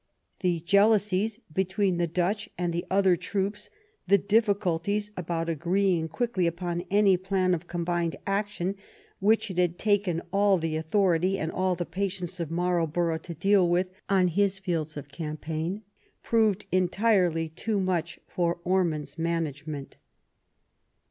[0.39, 3.69] The jealousies between the Dutch and the other troops,
[4.07, 8.73] the difficulties about agreeing quickly upon any plan of combined action,
[9.19, 13.69] which it had taken all the authority and all the patience of Marlborough to deal
[13.69, 15.83] with on his fields of campaign,
[16.23, 19.97] proved entirely too much for Ormond's management.